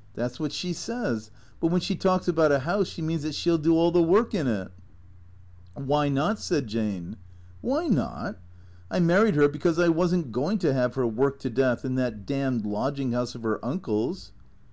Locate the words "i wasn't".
9.80-10.30